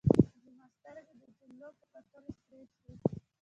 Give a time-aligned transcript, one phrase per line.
[0.45, 2.93] زما سترګې د جملو په کتلو سرې شوې.